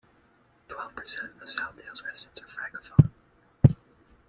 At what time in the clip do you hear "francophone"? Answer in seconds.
2.47-3.11